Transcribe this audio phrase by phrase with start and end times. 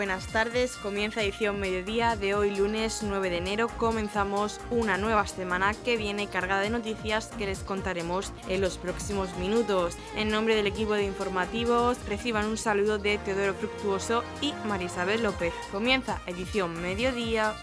[0.00, 0.76] buenas tardes.
[0.76, 3.68] Comienza edición mediodía de hoy lunes 9 de enero.
[3.68, 9.36] Comenzamos una nueva semana que viene cargada de noticias que les contaremos en los próximos
[9.36, 9.98] minutos.
[10.16, 15.52] En nombre del equipo de informativos, reciban un saludo de Teodoro Fructuoso y Marisabel López.
[15.70, 17.54] Comienza edición mediodía.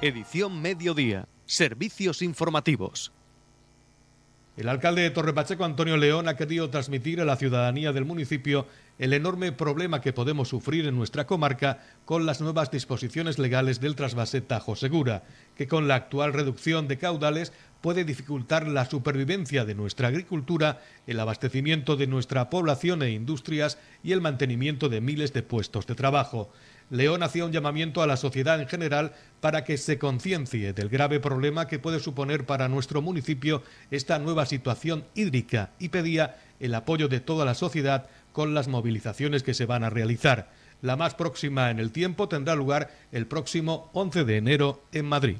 [0.00, 1.28] Edición mediodía.
[1.44, 3.12] Servicios informativos.
[4.56, 8.68] El alcalde de Torrepacheco, Antonio León, ha querido transmitir a la ciudadanía del municipio
[9.00, 13.96] el enorme problema que podemos sufrir en nuestra comarca con las nuevas disposiciones legales del
[13.96, 15.24] trasvase Tajo Segura,
[15.56, 17.52] que con la actual reducción de caudales
[17.84, 24.12] puede dificultar la supervivencia de nuestra agricultura, el abastecimiento de nuestra población e industrias y
[24.12, 26.50] el mantenimiento de miles de puestos de trabajo.
[26.88, 29.12] León hacía un llamamiento a la sociedad en general
[29.42, 34.46] para que se conciencie del grave problema que puede suponer para nuestro municipio esta nueva
[34.46, 39.66] situación hídrica y pedía el apoyo de toda la sociedad con las movilizaciones que se
[39.66, 40.50] van a realizar.
[40.80, 45.36] La más próxima en el tiempo tendrá lugar el próximo 11 de enero en Madrid.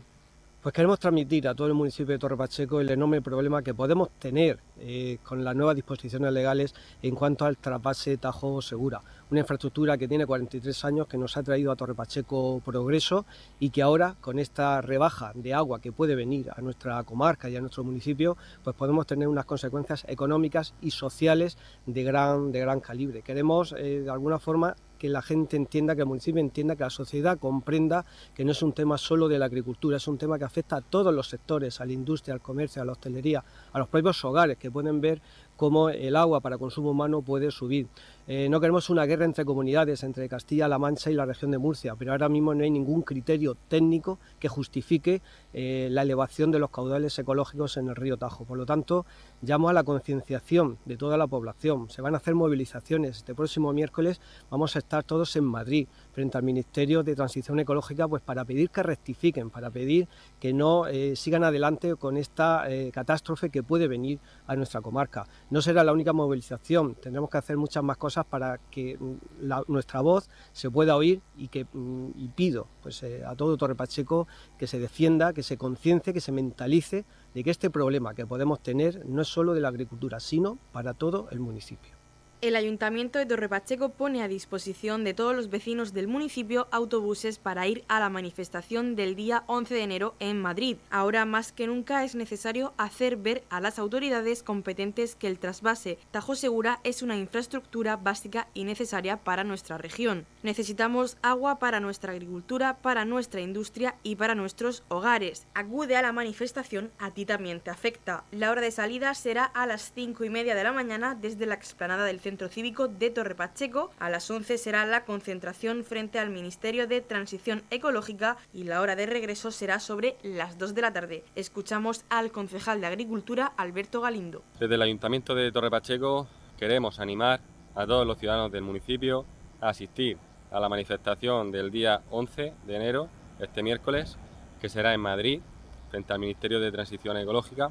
[0.65, 4.09] Pues queremos transmitir a todo el municipio de Torre Pacheco el enorme problema que podemos
[4.19, 9.03] tener eh, con las nuevas disposiciones legales en cuanto al trasvase Tajo Segura.
[9.31, 13.27] Una infraestructura que tiene 43 años, que nos ha traído a Torre Pacheco progreso
[13.61, 17.57] y que ahora, con esta rebaja de agua que puede venir a nuestra comarca y
[17.57, 22.81] a nuestro municipio, pues podemos tener unas consecuencias económicas y sociales de gran, de gran
[22.81, 23.21] calibre.
[23.21, 26.91] Queremos, eh, de alguna forma, que la gente entienda, que el municipio entienda, que la
[26.91, 30.45] sociedad comprenda que no es un tema solo de la agricultura, es un tema que
[30.45, 33.89] afecta a todos los sectores, a la industria, al comercio, a la hostelería, a los
[33.89, 35.21] propios hogares que pueden ver
[35.57, 37.89] cómo el agua para consumo humano puede subir.
[38.27, 41.95] Eh, no queremos una guerra entre comunidades, entre Castilla-La Mancha y la región de Murcia,
[41.95, 45.21] pero ahora mismo no hay ningún criterio técnico que justifique
[45.53, 48.47] eh, la elevación de los caudales ecológicos en el río Tajo.
[48.47, 49.05] Por lo tanto,
[49.43, 51.91] llamo a la concienciación de toda la población.
[51.91, 53.19] Se van a hacer movilizaciones.
[53.19, 58.09] Este próximo miércoles vamos a estar todos en Madrid, frente al Ministerio de Transición Ecológica,
[58.09, 60.09] pues para pedir que rectifiquen, para pedir
[60.41, 65.27] que no eh, sigan adelante con esta catástrofe que puede venir a nuestra comarca.
[65.51, 70.01] No será la única movilización, tendremos que hacer muchas más cosas para que mm, nuestra
[70.01, 74.27] voz se pueda oír y que mm, y pido pues, eh, a todo Torre Pacheco
[74.59, 78.63] que se defienda, que se conciencie, que se mentalice de que este problema que podemos
[78.63, 82.04] tener no es solo de la agricultura, sino para todo el municipio
[82.45, 87.67] el Ayuntamiento de Torrepacheco pone a disposición de todos los vecinos del municipio autobuses para
[87.67, 90.77] ir a la manifestación del día 11 de enero en Madrid.
[90.91, 95.97] Ahora más que nunca es necesario hacer ver a las autoridades competentes que el trasvase
[96.11, 100.27] Tajo Segura es una infraestructura básica y necesaria para nuestra región.
[100.43, 105.47] Necesitamos agua para nuestra agricultura, para nuestra industria y para nuestros hogares.
[105.55, 108.25] Acude a la manifestación, a ti también te afecta.
[108.33, 111.55] La hora de salida será a las 5 y media de la mañana desde la
[111.55, 113.93] explanada del centro Centro Cívico de Torre Pacheco.
[114.01, 118.97] A las 11 será la concentración frente al Ministerio de Transición Ecológica y la hora
[118.97, 121.23] de regreso será sobre las 2 de la tarde.
[121.37, 124.43] Escuchamos al concejal de Agricultura, Alberto Galindo.
[124.59, 126.27] Desde el Ayuntamiento de Torre Pacheco
[126.59, 127.41] queremos animar
[127.77, 129.25] a todos los ciudadanos del municipio
[129.61, 130.19] a asistir
[130.51, 133.09] a la manifestación del día 11 de enero,
[133.39, 134.19] este miércoles,
[134.61, 135.41] que será en Madrid,
[135.89, 137.71] frente al Ministerio de Transición Ecológica,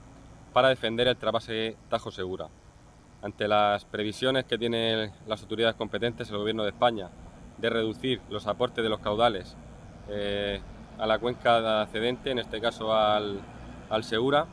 [0.53, 2.47] para defender el trasvase Tajo Segura
[3.23, 7.09] ante las previsiones que tienen las autoridades competentes, el Gobierno de España,
[7.57, 9.55] de reducir los aportes de los caudales
[10.09, 10.59] eh,
[10.99, 13.41] a la cuenca accedente, en este caso al,
[14.01, 14.47] Segura,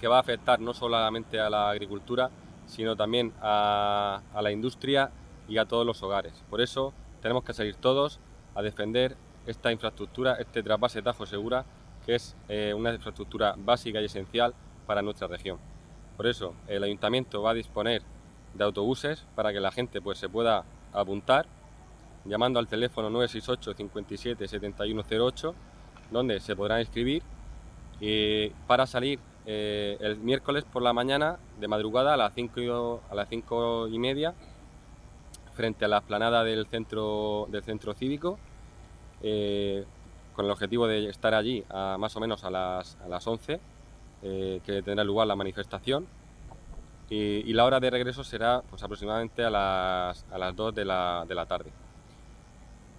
[0.00, 2.30] que va a afectar no solamente a la agricultura,
[2.66, 5.10] sino también a, la industria
[5.48, 6.32] y a todos los hogares.
[6.50, 8.18] Por eso tenemos que salir todos
[8.54, 9.16] a defender
[9.46, 11.64] esta infraestructura, este trasvase Tajo Segura,
[12.04, 14.54] que es eh, una infraestructura básica y esencial
[14.86, 15.58] para nuestra región.
[16.18, 18.02] Por eso el ayuntamiento va a disponer
[18.52, 21.46] de autobuses para que la gente pues, se pueda apuntar
[22.24, 25.54] llamando al teléfono 968 57 7108
[26.10, 27.22] donde se podrán inscribir
[28.66, 33.28] para salir eh, el miércoles por la mañana de madrugada a las 5 a las
[33.28, 34.34] cinco y media
[35.54, 38.40] frente a la esplanada del centro del centro cívico
[39.22, 39.84] eh,
[40.34, 43.60] con el objetivo de estar allí a más o menos a las, a las 11
[44.20, 46.06] eh, que tendrá lugar la manifestación.
[47.10, 51.24] Y, la hora de regreso será pues, aproximadamente a las, a las 2 de la,
[51.26, 51.70] de la tarde.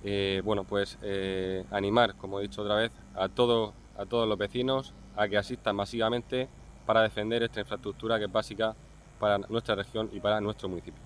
[0.04, 4.38] Eh, bueno, pues eh, animar, como he dicho otra vez, a, todo, a todos los
[4.38, 6.48] vecinos a que asistan masivamente
[6.86, 8.76] para defender esta infraestructura que es básica
[9.20, 11.02] para nuestra región y para nuestro municipio.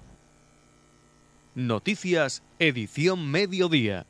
[1.55, 4.05] Noticias, edición mediodía.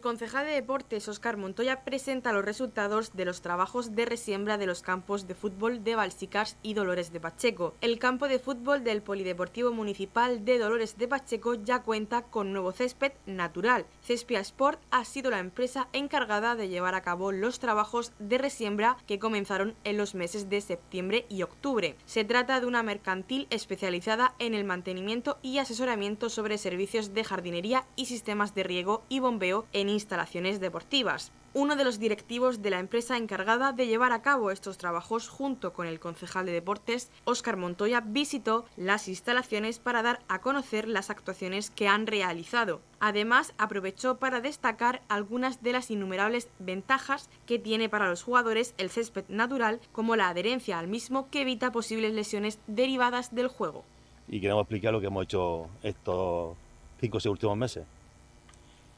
[0.00, 4.82] Concejal de deportes Óscar Montoya presenta los resultados de los trabajos de resiembra de los
[4.82, 7.74] campos de fútbol de Balsicas y Dolores de Pacheco.
[7.80, 12.72] El campo de fútbol del Polideportivo Municipal de Dolores de Pacheco ya cuenta con nuevo
[12.72, 13.86] césped natural.
[14.02, 18.96] Cespia Sport ha sido la empresa encargada de llevar a cabo los trabajos de resiembra
[19.06, 21.96] que comenzaron en los meses de septiembre y octubre.
[22.06, 27.84] Se trata de una mercantil especializada en el mantenimiento y asesoramiento sobre servicios de jardinería
[27.96, 31.32] y sistemas de riego y bombeo en instalaciones deportivas.
[31.54, 35.72] Uno de los directivos de la empresa encargada de llevar a cabo estos trabajos junto
[35.72, 41.08] con el concejal de deportes, Óscar Montoya, visitó las instalaciones para dar a conocer las
[41.08, 42.82] actuaciones que han realizado.
[43.00, 48.90] Además, aprovechó para destacar algunas de las innumerables ventajas que tiene para los jugadores el
[48.90, 53.82] césped natural, como la adherencia al mismo que evita posibles lesiones derivadas del juego.
[54.28, 56.56] Y queremos explicar lo que hemos hecho estos
[57.00, 57.84] cinco o últimos meses.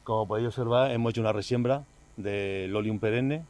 [0.08, 1.84] Como podéis observar, hemos hecho una resiembra
[2.16, 3.44] de Lolium perenne,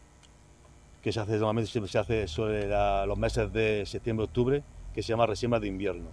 [1.01, 2.67] que se hace normalmente se hace sobre
[3.07, 6.09] los meses de septiembre-octubre, que se llama resiembra de invierno.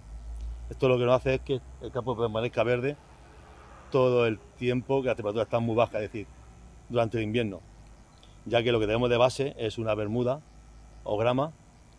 [0.70, 2.96] Esto lo que nos hace es que el campo permanezca verde
[3.90, 6.28] todo el tiempo que la temperatura está muy baja, es decir,
[6.88, 7.60] durante el invierno,
[8.44, 10.42] ya que lo que tenemos de base es una bermuda
[11.02, 11.50] o grama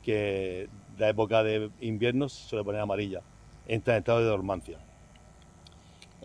[0.04, 3.24] que la época de invierno se suele poner amarilla,
[3.68, 4.87] entra en estado de dormancia.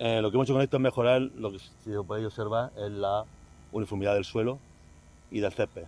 [0.04, 2.90] Eh, lo que hemos hecho con esto es mejorar, lo que si podéis observar, es
[2.90, 3.24] la
[3.70, 4.58] uniformidad del suelo
[5.30, 5.84] y del césped,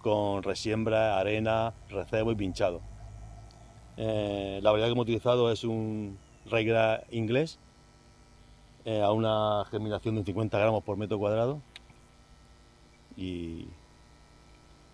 [0.00, 2.80] con resiembra, arena, recebo y pinchado.
[3.96, 6.16] Eh, la variedad que hemos utilizado es un
[6.48, 7.58] regla inglés
[8.84, 11.60] eh, a una germinación de 50 gramos por metro cuadrado
[13.16, 13.66] y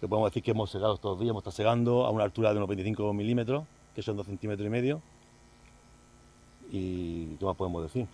[0.00, 2.56] que podemos decir que hemos segado estos días, hemos estado segando a una altura de
[2.56, 3.64] unos 25 milímetros,
[3.94, 5.02] que son 2 centímetros y medio.
[6.72, 8.06] ¿Y qué más podemos decir?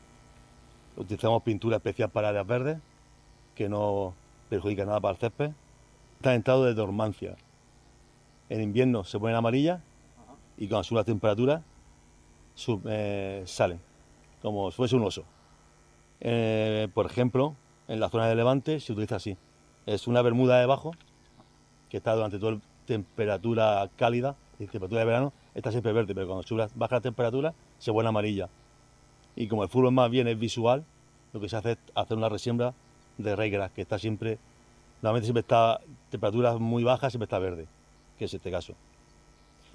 [0.96, 2.78] Utilizamos pintura especial para áreas verdes,
[3.54, 4.14] que no
[4.48, 5.50] perjudica nada para el césped.
[6.16, 7.36] Está en estado de dormancia.
[8.48, 9.80] En invierno se ponen amarillas
[10.58, 11.62] y cuando sube la temperatura
[12.84, 13.80] eh, salen,
[14.42, 15.24] como si fuese un oso.
[16.20, 17.56] Eh, por ejemplo,
[17.88, 19.36] en la zona de Levante se utiliza así.
[19.86, 20.92] Es una bermuda debajo
[21.88, 26.66] que está durante toda temperatura cálida, temperatura de verano, está siempre verde, pero cuando sube,
[26.74, 28.48] baja la temperatura se pone amarilla.
[29.36, 30.84] Y como el fútbol más bien es visual,
[31.32, 32.74] lo que se hace es hacer una resiembra
[33.18, 34.38] de regras, que está siempre,
[35.00, 35.80] normalmente siempre está
[36.10, 37.66] temperaturas muy bajas, siempre está verde,
[38.18, 38.74] que es este caso.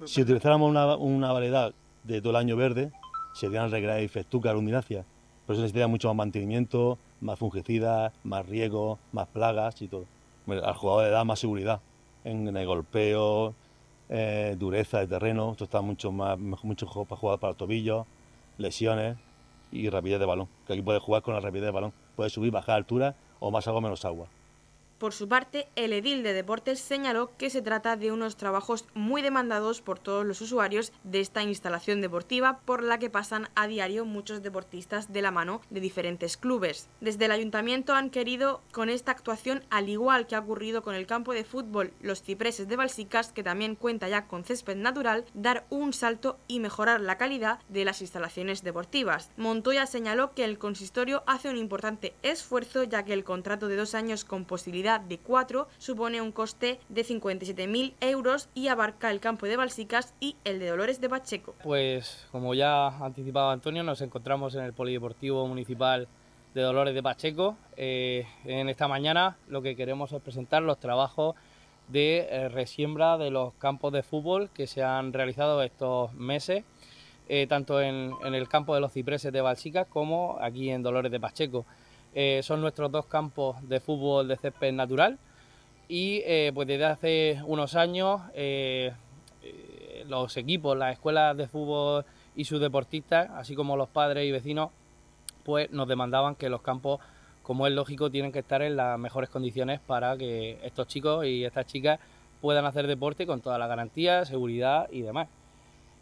[0.04, 1.74] Si utilizáramos una, variedad
[2.04, 2.92] de todo el año verde,
[3.34, 5.04] serían regras de festuca, luminácea,
[5.46, 10.04] pero eso necesitaría mucho más mantenimiento, más fungicidas, más riego, más plagas y todo.
[10.46, 11.80] al jugador le da más seguridad
[12.24, 13.54] en, el golpeo,
[14.08, 18.06] eh, dureza de terreno, esto está mucho más, mucho para jugar para los tobillos,
[18.56, 19.16] lesiones
[19.70, 22.50] y rapidez de balón, que aquí puede jugar con la rapidez de balón, puede subir,
[22.50, 24.28] bajar altura o más agua menos agua.
[24.98, 29.22] Por su parte, el edil de deportes señaló que se trata de unos trabajos muy
[29.22, 34.04] demandados por todos los usuarios de esta instalación deportiva por la que pasan a diario
[34.04, 36.88] muchos deportistas de la mano de diferentes clubes.
[37.00, 41.06] Desde el ayuntamiento han querido con esta actuación, al igual que ha ocurrido con el
[41.06, 45.64] campo de fútbol Los Cipreses de Balsicas, que también cuenta ya con césped natural, dar
[45.70, 49.30] un salto y mejorar la calidad de las instalaciones deportivas.
[49.36, 53.94] Montoya señaló que el consistorio hace un importante esfuerzo ya que el contrato de dos
[53.94, 59.44] años con posibilidad de 4 supone un coste de 57.000 euros y abarca el campo
[59.44, 61.54] de Balsicas y el de Dolores de Pacheco.
[61.62, 66.08] Pues como ya ha anticipado Antonio, nos encontramos en el Polideportivo Municipal
[66.54, 67.58] de Dolores de Pacheco.
[67.76, 71.36] Eh, en esta mañana lo que queremos es presentar los trabajos
[71.88, 76.64] de eh, resiembra de los campos de fútbol que se han realizado estos meses,
[77.28, 81.20] eh, tanto en, el campo de los cipreses de Balsicas como aquí en Dolores de
[81.20, 81.66] Pacheco.
[82.14, 85.18] Eh, son nuestros dos campos de fútbol de césped natural
[85.88, 88.92] y eh, pues desde hace unos años eh,
[90.06, 94.70] los equipos, las escuelas de fútbol y sus deportistas, así como los padres y vecinos,
[95.44, 97.00] pues nos demandaban que los campos,
[97.42, 101.44] como es lógico, tienen que estar en las mejores condiciones para que estos chicos y
[101.44, 102.00] estas chicas
[102.40, 105.28] puedan hacer deporte con toda la garantía, seguridad y demás.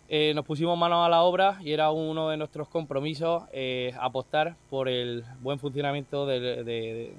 [0.08, 4.54] Eh, nos pusimos manos a la obra y era uno de nuestros compromisos eh, apostar
[4.70, 7.12] por el buen funcionamiento de,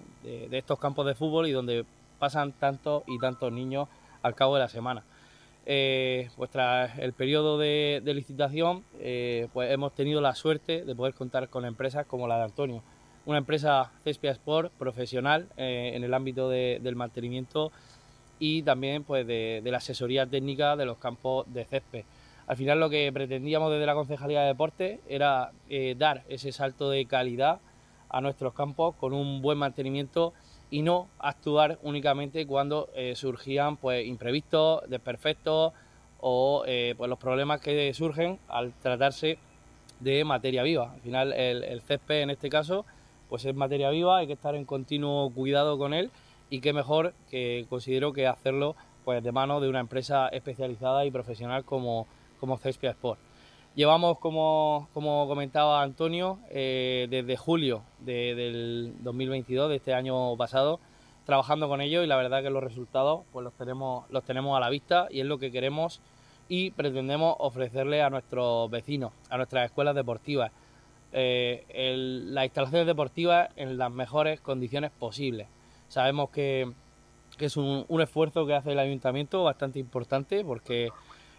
[0.51, 1.83] estos campos de fútbol y donde
[2.17, 3.89] pasan tantos y tantos niños
[4.21, 5.03] al cabo de la semana.
[5.65, 8.85] Eh, pues tras el periodo de, licitación,
[9.51, 12.83] pues hemos tenido la suerte de poder contar con empresas como la de Antonio,
[13.25, 17.73] una empresa Cespia Sport profesional en el ámbito del mantenimiento
[18.39, 22.05] y también pues de la asesoría técnica de los campos de césped.
[22.47, 26.89] Al final lo que pretendíamos desde la Concejalía de Deportes era eh, dar ese salto
[26.89, 27.59] de calidad
[28.09, 30.33] a nuestros campos con un buen mantenimiento
[30.71, 35.73] y no actuar únicamente cuando eh, surgían pues imprevistos, desperfectos
[36.21, 39.37] o eh, pues los problemas que surgen al tratarse
[39.99, 40.93] de materia viva.
[40.93, 42.85] Al final el, el césped en este caso
[43.27, 46.11] pues es materia viva, hay que estar en continuo cuidado con él
[46.49, 51.11] y qué mejor que considero que hacerlo pues de mano de una empresa especializada y
[51.11, 52.07] profesional como,
[52.39, 53.19] como Cespia Sport.
[53.77, 60.79] Llevamos, como, como comentaba Antonio, eh, desde julio del 2022, de este año pasado,
[61.27, 64.59] trabajando con ellos y la verdad que los resultados pues los tenemos, los tenemos a
[64.59, 66.01] la vista y es lo que queremos
[66.49, 70.51] y pretendemos ofrecerle a nuestros vecinos, a nuestras escuelas deportivas,
[71.11, 71.65] eh,
[72.29, 75.47] las instalaciones deportivas en las mejores condiciones posibles.
[75.87, 76.71] Sabemos que,
[77.37, 80.89] es un, un esfuerzo que hace el ayuntamiento bastante importante porque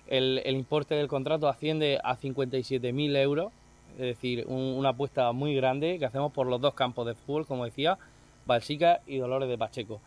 [0.09, 3.53] el, importe del contrato asciende a 57.000 euros,
[3.95, 7.65] es decir, una apuesta muy grande que hacemos por los dos campos de fútbol, como
[7.65, 7.99] decía,
[8.47, 10.01] Balsica y Dolores de Pacheco.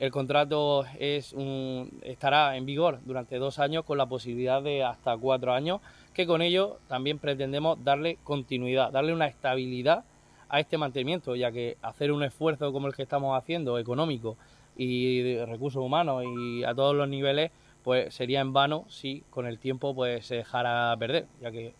[0.00, 5.16] El contrato es un, estará en vigor durante dos años con la posibilidad de hasta
[5.16, 5.80] cuatro años,
[6.12, 10.04] que con ello también pretendemos darle continuidad, darle una estabilidad
[10.48, 14.36] a este mantenimiento, ya que hacer un esfuerzo como el que estamos haciendo, económico
[14.76, 17.52] y de recursos humanos y a todos los niveles,
[17.84, 21.74] pues sería en vano si con el tiempo pues se dejara perder, ya que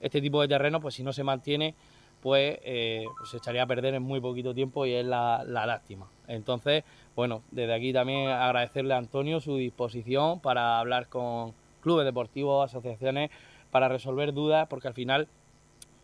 [0.00, 1.74] este tipo de terreno, pues si no se mantiene,
[2.22, 6.08] pues, eh, pues, se echaría a perder en muy poquito tiempo y es la, lástima.
[6.28, 6.84] Entonces,
[7.16, 13.30] bueno, desde aquí también agradecerle a Antonio su disposición para hablar con clubes deportivos, asociaciones,
[13.70, 15.28] para resolver dudas, porque al final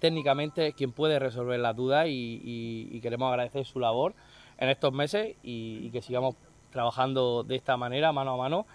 [0.00, 4.14] técnicamente es quien puede resolver las dudas y, queremos agradecer su labor
[4.58, 6.34] en estos meses y que sigamos
[6.72, 8.66] trabajando de esta manera, mano a mano,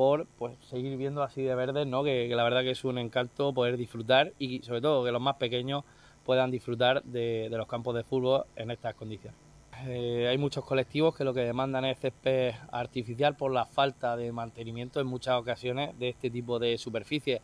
[0.00, 2.02] por pues, seguir viendo así de verdes, ¿no?
[2.02, 5.36] Que, la verdad que es un encanto poder disfrutar y sobre todo que los más
[5.36, 5.84] pequeños
[6.24, 9.38] puedan disfrutar de, los campos de fútbol en estas condiciones.
[9.86, 14.32] Eh, hay muchos colectivos que lo que demandan es césped artificial por la falta de
[14.32, 17.42] mantenimiento en muchas ocasiones de este tipo de superficies.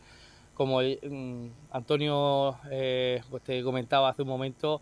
[0.55, 4.81] Como mm, Antonio eh, pues te comentaba hace un momento,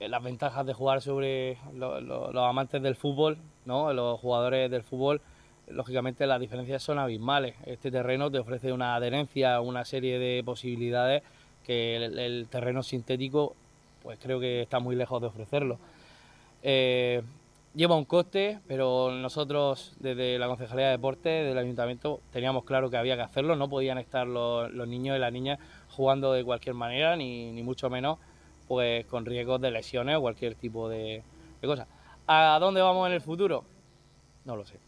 [0.00, 3.92] eh, las ventajas de jugar sobre los amantes del fútbol, ¿no?
[3.92, 5.20] los jugadores del fútbol,
[5.68, 7.54] lógicamente las diferencias son abismales.
[7.64, 11.22] Este terreno te ofrece una adherencia, una serie de posibilidades
[11.64, 13.56] que el, terreno sintético,
[14.02, 15.78] pues creo que está muy lejos de ofrecerlo.
[16.62, 17.22] Eh,
[17.74, 22.96] lleva un coste, pero nosotros desde la Concejalía de Deportes, del Ayuntamiento, teníamos claro que
[22.96, 23.56] había que hacerlo.
[23.56, 25.58] No podían estar los, niños y las niñas
[25.90, 28.18] jugando de cualquier manera, ni, mucho menos
[28.68, 31.22] pues con riesgos de lesiones o cualquier tipo de,
[31.60, 31.86] de cosas.
[32.26, 33.64] ¿A dónde vamos en el futuro?
[34.44, 34.85] No lo sé.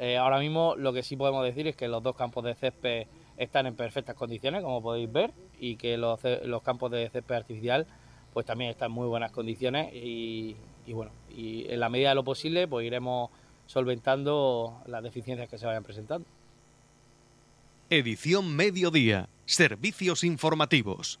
[0.00, 3.06] Eh, ahora mismo lo que sí podemos decir es que los dos campos de césped
[3.36, 6.18] están en perfectas condiciones, como podéis ver, y que los,
[6.62, 7.86] campos de césped artificial
[8.32, 10.56] pues también están en muy buenas condiciones y,
[10.88, 13.28] bueno, y en la medida de lo posible pues iremos
[13.66, 16.26] solventando las deficiencias que se vayan presentando.
[17.90, 19.28] Edición Mediodía.
[19.44, 21.20] Servicios informativos.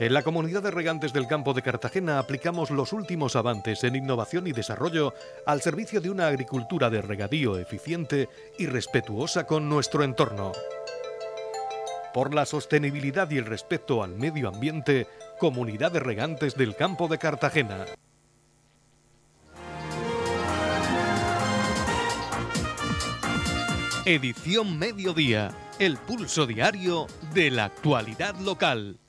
[0.00, 4.46] En la comunidad de regantes del campo de Cartagena aplicamos los últimos avances en innovación
[4.46, 5.12] y desarrollo
[5.44, 10.52] al servicio de una agricultura de regadío eficiente y respetuosa con nuestro entorno.
[12.14, 15.08] Por la sostenibilidad y el respeto al medio ambiente,
[15.40, 17.86] Comunidad de Regantes del Campo de Cartagena.
[24.06, 29.00] Edición Mediodía, el pulso diario de la actualidad local.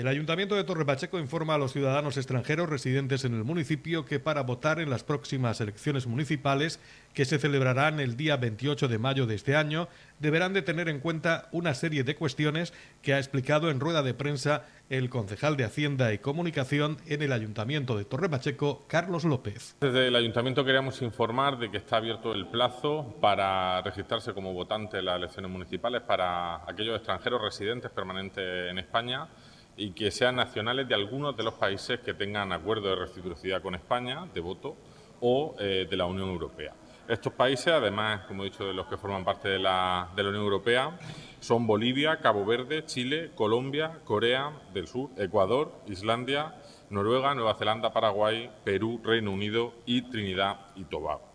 [0.00, 4.18] El Ayuntamiento de Torre Pacheco informa a los ciudadanos extranjeros residentes en el municipio que
[4.18, 6.80] para votar en las próximas elecciones municipales,
[7.12, 9.88] que se celebrarán el día 28 de mayo de este año,
[10.18, 14.14] deberán de tener en cuenta una serie de cuestiones que ha explicado en rueda de
[14.14, 19.76] prensa el concejal de Hacienda y Comunicación en el Ayuntamiento de Torre Pacheco, Carlos López.
[19.82, 25.00] Desde el Ayuntamiento queríamos informar de que está abierto el plazo para registrarse como votante
[25.00, 29.28] en las elecciones municipales para aquellos extranjeros residentes permanentes en España
[29.76, 33.74] y que sean nacionales de algunos de los países que tengan acuerdo de reciprocidad con
[33.74, 34.76] España, de voto,
[35.20, 36.74] o eh, de la Unión Europea.
[37.08, 40.28] Estos países, además, como he dicho, de los que forman parte de la, de la
[40.28, 40.96] Unión Europea,
[41.40, 46.54] son Bolivia, Cabo Verde, Chile, Colombia, Corea del Sur, Ecuador, Islandia,
[46.90, 51.30] Noruega, Nueva Zelanda, Paraguay, Perú, Reino Unido y Trinidad y Tobago.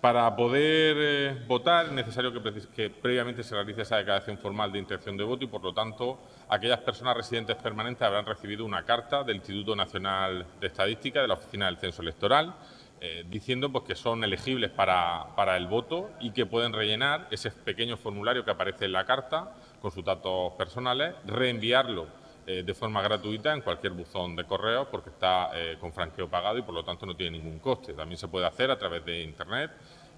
[0.00, 5.16] Para poder eh, votar es necesario que, previamente se realice esa declaración formal de intención
[5.16, 6.18] de voto y, por lo tanto,
[6.52, 11.34] aquellas personas residentes permanentes habrán recibido una carta del Instituto Nacional de Estadística, de la
[11.34, 12.54] Oficina del Censo Electoral,
[13.00, 17.96] eh, diciendo pues, que son elegibles para, el voto y que pueden rellenar ese pequeño
[17.96, 22.06] formulario que aparece en la carta con sus datos personales, reenviarlo
[22.46, 26.58] eh, de forma gratuita en cualquier buzón de correo porque está eh, con franqueo pagado
[26.58, 27.94] y por lo tanto no tiene ningún coste.
[27.94, 29.70] También se puede hacer a través de Internet,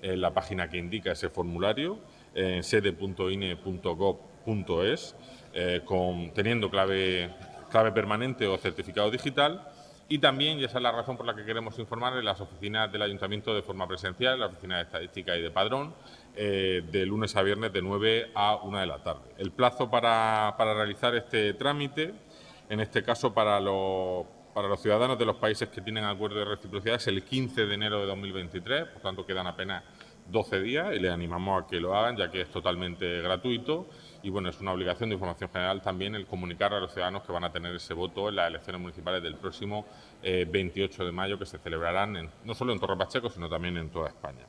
[0.02, 2.00] en la página que indica ese formulario,
[2.34, 3.54] en sede.ine.gov.es,
[5.54, 7.30] eh, con, teniendo clave,
[7.70, 9.68] clave permanente o certificado digital.
[10.06, 12.92] Y también, y esa es la razón por la que queremos informar, en las oficinas
[12.92, 15.94] del Ayuntamiento de forma presencial, la oficina de Estadística y de Padrón,
[16.34, 19.22] de lunes a viernes de 9 a 1 de la tarde.
[19.38, 22.12] El plazo para, para realizar este trámite
[22.68, 26.44] en este caso para los, para los ciudadanos de los países que tienen acuerdo de
[26.46, 29.84] reciprocidad es el 15 de enero de 2023, por tanto quedan apenas
[30.30, 33.86] 12 días y les animamos a que lo hagan ya que es totalmente gratuito
[34.24, 37.30] y bueno, es una obligación de información general también el comunicar a los ciudadanos que
[37.30, 39.86] van a tener ese voto en las elecciones municipales del próximo
[40.22, 43.90] 28 eh, de mayo que se celebrarán no solo en Torre Pacheco sino también en
[43.90, 44.46] toda España.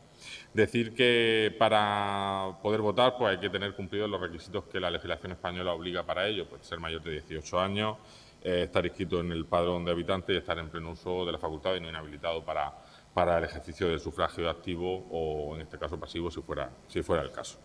[0.54, 5.34] Decir que para poder votar pues hay que tener cumplidos los requisitos que la legislación
[5.34, 7.98] española obliga para ello, pues ser mayor de 18 años,
[8.42, 11.38] eh, estar inscrito en el padrón de habitantes y estar en pleno uso de la
[11.38, 12.74] facultad y no inhabilitado para,
[13.14, 17.24] para el ejercicio del sufragio activo o en este caso pasivo si fuera, si fuera
[17.24, 17.60] el caso.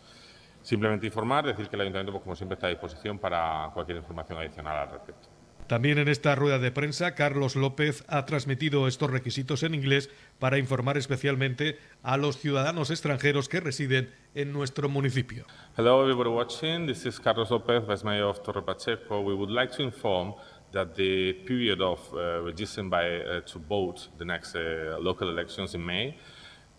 [0.62, 4.38] Simplemente informar, decir que el Ayuntamiento, pues, como siempre, está a disposición para cualquier información
[4.38, 5.28] adicional al respecto.
[5.70, 10.58] También en esta rueda de prensa, Carlos López ha transmitido estos requisitos en inglés para
[10.58, 15.44] informar especialmente a los ciudadanos extranjeros que residen en nuestro municipio.
[15.76, 19.20] Hello everybody watching, this is Carlos López, Vice Mayor of Torre Pacheco.
[19.20, 20.34] We would like to inform
[20.72, 25.76] that the period of uh, registering by, uh, to vote the next uh, local elections
[25.76, 26.16] in May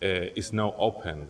[0.04, 1.30] uh, is now open.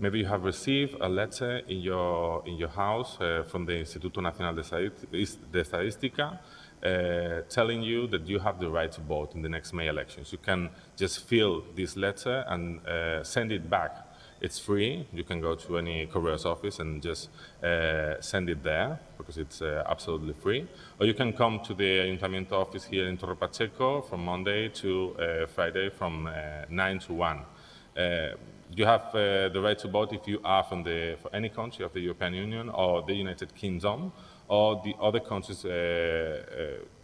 [0.00, 4.22] Maybe you have received a letter in your, in your house uh, from the Instituto
[4.22, 6.38] Nacional de Estadística
[6.82, 10.32] uh, telling you that you have the right to vote in the next May elections.
[10.32, 14.10] You can just fill this letter and uh, send it back
[14.40, 15.06] it's free.
[15.12, 17.28] You can go to any courier's office and just
[17.62, 20.66] uh, send it there because it's uh, absolutely free.
[20.98, 25.14] Or you can come to the Ayuntamiento office here in Torre Pacheco from Monday to
[25.18, 26.32] uh, Friday from uh,
[26.70, 27.38] 9 to 1.
[28.70, 31.48] Uh, you have uh, the right to vote if you are from the, for any
[31.48, 34.12] country of the European Union or the United Kingdom
[34.48, 35.62] or the other countries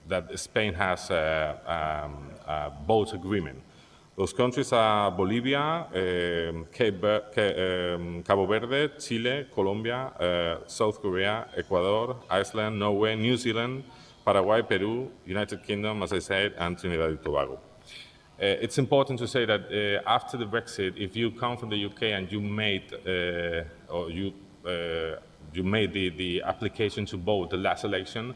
[0.09, 3.61] that Spain has um, a vote agreement.
[4.17, 13.15] Those countries are Bolivia, eh, eh, Cabo Verde, Chile, Colombia, South Korea, Ecuador, Iceland, Norway,
[13.15, 13.85] New Zealand,
[14.25, 17.66] Paraguay, Peru, United Kingdom, as I said, and Trinidad and Tobago.
[18.39, 21.85] Uh, it's important to say that uh, after the Brexit, if you come from the
[21.87, 24.33] UK and you made uh, or you
[25.55, 28.35] you made the, the application to vote the last election,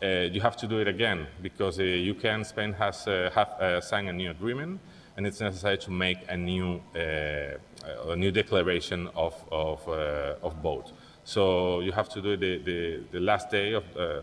[0.00, 4.12] you have to do it again because the UK and Spain has have signed a
[4.12, 4.80] new agreement
[5.16, 10.62] and it's necessary to make a new, uh, a new declaration of, of, uh, of
[10.62, 10.92] both.
[11.24, 14.22] So you have to do the, the, the last day of uh,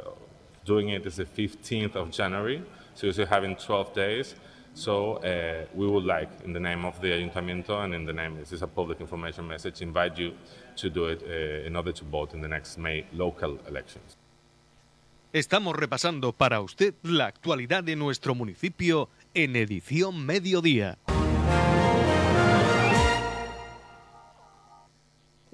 [0.66, 2.64] doing it is the 15th of January,
[2.96, 4.36] so you're having 12 days.
[4.74, 8.38] So uh, we would like, in the name of the Ayuntamiento and in the name,
[8.38, 10.34] this is a public information message, invite you
[10.78, 14.18] to do it uh, in order to vote in the next May local elections.
[15.32, 20.98] Estamos repasando para usted la actualidad de nuestro municipio en edición mediodía.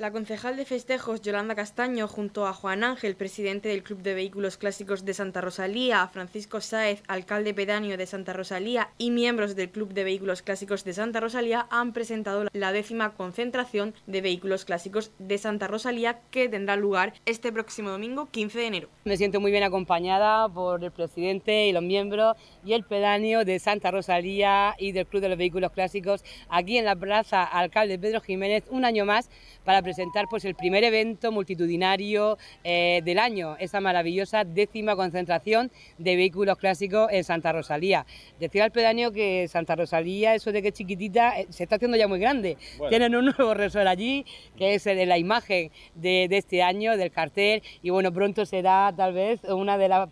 [0.06, 4.56] La concejal de festejos Yolanda Castaño, junto a Juan Ángel, presidente del Club de Vehículos
[4.56, 9.96] Clásicos de Santa Rosalía, Francisco Sáez, alcalde pedáneo de Santa Rosalía y miembros del Club
[9.96, 15.40] de Vehículos Clásicos de Santa Rosalía han presentado la décima concentración de vehículos clásicos de
[15.40, 18.90] Santa Rosalía que tendrá lugar este próximo domingo 15 de enero.
[19.06, 23.58] Me siento muy bien acompañada por el presidente y los miembros y el pedáneo de
[23.58, 28.22] Santa Rosalía y del Club de los Vehículos Clásicos aquí en la Plaza Alcalde Pedro
[28.22, 29.32] Jiménez un año más
[29.64, 29.95] para presentar
[30.30, 37.08] pues, el primer evento multitudinario eh, del año, esa maravillosa décima concentración de vehículos clásicos
[37.12, 38.06] en Santa Rosalía.
[38.40, 41.98] Decía al pedáneo que Santa Rosalía, eso de que es chiquitita, eh, se está haciendo
[41.98, 42.58] ya muy grande.
[42.90, 44.26] Tienen un nuevo resort allí,
[44.58, 49.14] que es de la imagen de, este año, del cartel, y bueno, pronto será tal
[49.14, 50.10] vez una de, las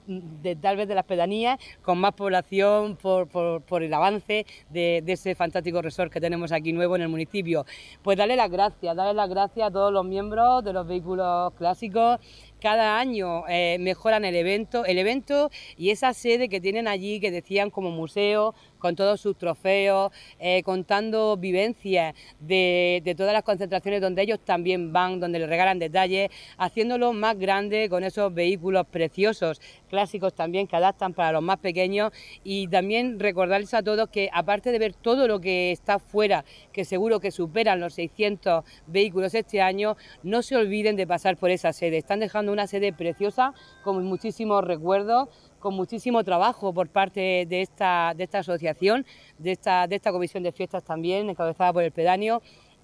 [0.62, 5.82] tal vez de las pedanías con más población por, el avance de, de ese fantástico
[5.82, 7.66] resort que tenemos aquí nuevo en el municipio.
[8.02, 12.20] Pues darle las gracias, darle las gracias a todos los miembros de los vehículos clásicos
[12.64, 17.30] cada año eh, mejoran el evento, el evento y esa sede que tienen allí que
[17.30, 24.22] decían como museo, con todos sus trofeos, eh, contando vivencias de, todas las concentraciones donde
[24.22, 30.34] ellos también van, donde les regalan detalles, haciéndolo más grande con esos vehículos preciosos, clásicos
[30.34, 32.12] también, que adaptan para los más pequeños
[32.46, 36.86] y también recordarles a todos que aparte de ver todo lo que está fuera, que
[36.86, 41.74] seguro que superan los 600 vehículos este año, no se olviden de pasar por esa
[41.74, 41.98] sede.
[41.98, 45.30] Están dejando una sede preciosa con muchísimos recuerdos
[45.64, 49.06] con muchísimo trabajo por parte de esta, de esta asociación,
[49.38, 52.42] de esta, de esta comisión de fiestas también, encabezada por el pedáneo,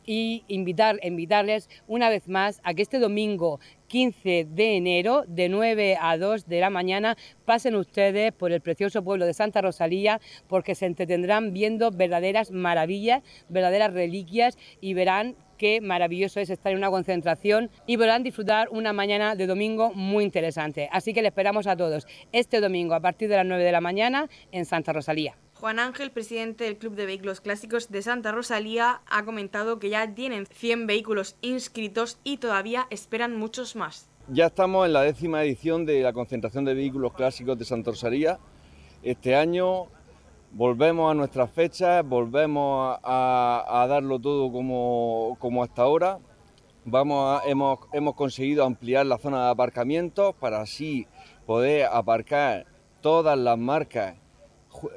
[0.10, 6.00] y invitar, invitarles una vez más a que este domingo 15 de enero, de 9
[6.02, 10.74] a 2 de la mañana, pasen ustedes por el precioso pueblo de Santa Rosalía, porque
[10.74, 16.90] se entretendrán viendo verdaderas maravillas, verdaderas reliquias y verán qué maravilloso es estar en una
[16.90, 20.90] concentración y podrán disfrutar una mañana de domingo muy interesante.
[20.92, 23.82] Así que le esperamos a todos este domingo a partir de las 9 de la
[23.82, 25.36] mañana en Santa Rosalía.
[25.60, 30.16] Juan Ángel, presidente del Club de Vehículos Clásicos de Santa Rosalía, ha comentado que ya
[30.16, 34.08] tienen 100 vehículos inscritos y todavía esperan muchos más.
[34.30, 38.40] Ya estamos en la décima edición de la concentración de vehículos clásicos de Santa Rosalía.
[39.04, 39.88] Este año
[40.54, 46.20] volvemos a nuestras fechas, volvemos a, darlo todo como, como, hasta ahora.
[46.86, 51.06] Vamos hemos, hemos conseguido ampliar la zona de aparcamientos para así
[51.46, 52.66] poder aparcar
[53.02, 54.16] todas las marcas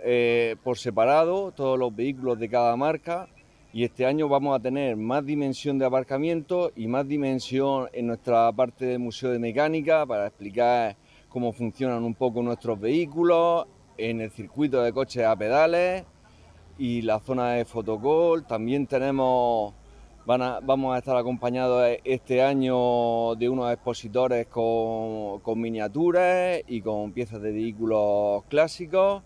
[0.04, 3.28] eh, por separado, todos los vehículos de cada marca.
[3.72, 8.52] Y este año vamos a tener más dimensión de aparcamiento y más dimensión en nuestra
[8.52, 10.96] parte del Museo de Mecánica para explicar
[11.30, 16.04] cómo funcionan un poco nuestros vehículos, en el circuito de coches a pedales
[16.78, 18.44] y la zona de fotocall.
[18.46, 19.74] También tenemos,
[20.26, 27.52] vamos a estar acompañados este año de unos expositores con, miniaturas y con piezas de
[27.52, 29.22] vehículos clásicos.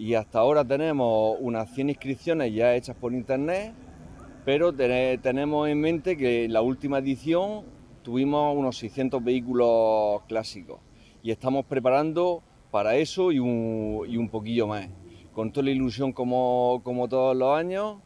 [0.00, 3.74] Y hasta ahora tenemos unas 100 inscripciones ya hechas por internet,
[4.46, 7.66] pero tenemos en mente que en la última edición
[8.02, 10.80] tuvimos unos 600 vehículos clásicos
[11.22, 14.88] y estamos preparando para eso y un, poquillo más.
[15.34, 17.98] Con toda la ilusión como, como todos los años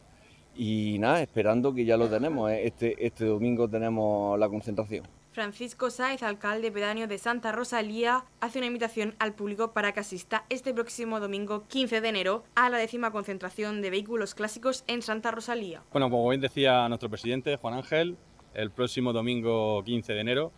[0.53, 2.51] y nada, esperando que ya lo tenemos.
[2.51, 2.67] ¿eh?
[2.67, 5.14] Este, este domingo tenemos la concentración.
[5.35, 10.45] Francisco Sáez, alcalde pedáneo de Santa Rosalía, hace una invitación al público para que asista
[10.47, 15.31] este próximo domingo 15 de enero a la décima concentración de vehículos clásicos en Santa
[15.31, 15.83] Rosalía.
[15.91, 18.15] Bueno, como bien decía nuestro presidente Juan Ángel,
[18.53, 20.51] el próximo domingo 15 de enero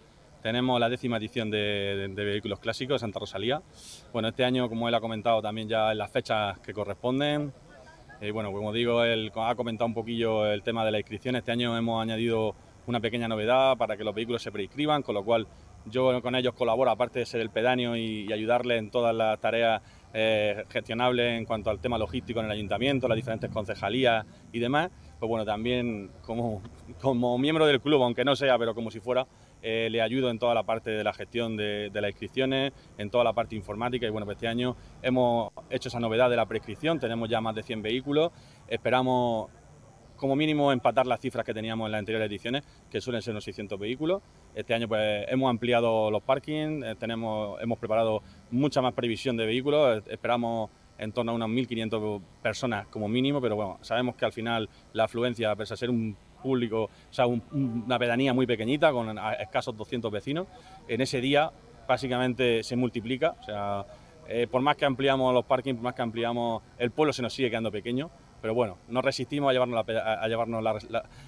[0.44, 3.64] tenemos la décima edición de, vehículos clásicos Santa Rosalía.
[4.14, 7.52] Bueno, este año, como él ha comentado también ya en las fechas que corresponden,
[8.22, 11.36] y bueno, como digo, él ha comentado un poquillo el tema de la inscripción.
[11.36, 12.54] Este año hemos añadido
[12.88, 15.48] una pequeña novedad para que los vehículos se preinscriban, con lo cual
[15.86, 19.82] yo con ellos colaboro, aparte de ser el pedáneo y, ayudarles en todas las tareas
[20.14, 24.90] eh, gestionables en cuanto al tema logístico en el ayuntamiento, las diferentes concejalías y demás,
[25.20, 26.62] pues bueno, también como,
[27.02, 29.28] como miembro del club, aunque no sea, pero como si fuera,
[29.62, 33.10] eh, le ayudo en toda la parte de la gestión de, de, las inscripciones, en
[33.10, 36.46] toda la parte informática y bueno, pues este año hemos hecho esa novedad de la
[36.46, 38.32] prescripción, tenemos ya más de 100 vehículos,
[38.68, 39.50] esperamos
[40.18, 43.44] como mínimo empatar las cifras que teníamos en las anteriores ediciones, que suelen ser unos
[43.44, 44.22] 600 vehículos.
[44.56, 49.46] Este año pues hemos ampliado los parkings, eh, tenemos, hemos preparado mucha más previsión de
[49.46, 54.26] vehículos, eh, esperamos en torno a unas 1.500 personas como mínimo, pero bueno, sabemos que
[54.26, 58.92] al final la afluencia, pese a ser un público, o sea, una pedanía muy pequeñita,
[58.92, 60.48] con escasos 200 vecinos,
[60.88, 61.52] en ese día
[61.88, 63.86] básicamente se multiplica, o sea,
[64.28, 67.34] eh, por más que ampliamos los parkings, por más que ampliamos, el pueblo se nos
[67.34, 68.10] sigue quedando pequeño,
[68.42, 70.64] pero bueno, no resistimos a llevarnos, la, a llevarnos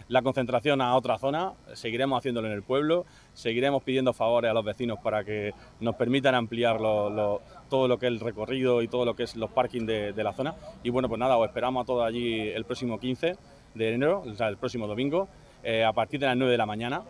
[0.08, 4.64] la, concentración a otra zona, seguiremos haciéndolo en el pueblo, seguiremos pidiendo favores a los
[4.64, 9.16] vecinos para que nos permitan ampliar todo lo que es el recorrido y todo lo
[9.16, 10.56] que es los parkings de, la zona.
[10.84, 13.36] Y bueno, pues nada, os esperamos a todos allí el próximo 15
[13.74, 15.28] de enero, o sea, el próximo domingo,
[15.64, 17.04] eh, a partir de las 9 de la mañana.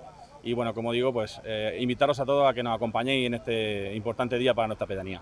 [0.44, 3.94] Y bueno, como digo, pues eh, invitaros a todos a que nos acompañéis en este
[3.96, 5.22] importante día para nuestra pedanía.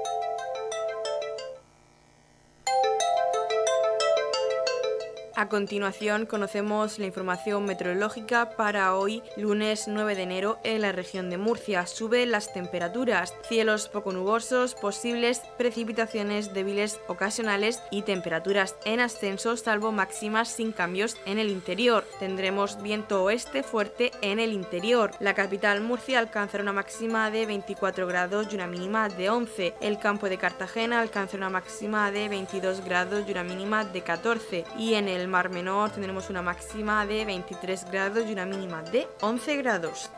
[5.41, 11.31] A continuación conocemos la información meteorológica para hoy, lunes 9 de enero, en la región
[11.31, 11.87] de Murcia.
[11.87, 19.91] Suben las temperaturas, cielos poco nubosos, posibles precipitaciones débiles ocasionales y temperaturas en ascenso, salvo
[19.91, 22.05] máximas sin cambios en el interior.
[22.19, 25.09] Tendremos viento oeste fuerte en el interior.
[25.19, 29.73] La capital Murcia alcanzará una máxima de 24 grados y una mínima de 11.
[29.81, 34.65] El campo de Cartagena alcanzará una máxima de 22 grados y una mínima de 14.
[34.77, 39.07] Y en el Mar Menor tendremos una máxima de 23 grados y una mínima de
[39.21, 40.11] 11 grados.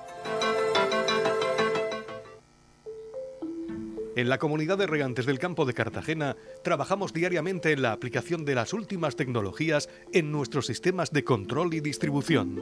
[4.16, 8.56] En la comunidad de regantes del campo de Cartagena trabajamos diariamente en la aplicación de
[8.56, 12.62] las últimas tecnologías en nuestros sistemas de control y distribución.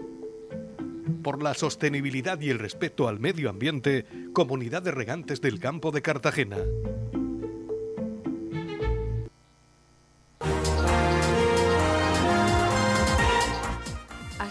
[1.23, 6.01] Por la sostenibilidad y el respeto al medio ambiente, Comunidad de Regantes del Campo de
[6.01, 6.57] Cartagena.